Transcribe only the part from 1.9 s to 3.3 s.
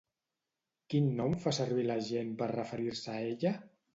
gent per referir-se a